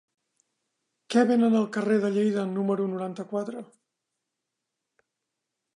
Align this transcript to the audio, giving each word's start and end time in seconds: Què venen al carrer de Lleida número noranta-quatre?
Què 1.15 1.25
venen 1.31 1.57
al 1.59 1.67
carrer 1.75 1.97
de 2.05 2.11
Lleida 2.15 2.47
número 2.55 2.89
noranta-quatre? 2.95 3.63